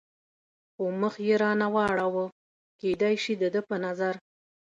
[0.73, 2.25] خو مخ یې را نه واړاوه،
[2.79, 4.13] کېدای شي د ده په نظر.